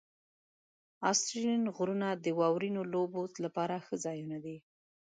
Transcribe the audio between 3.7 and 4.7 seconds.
ښه ځایونه دي.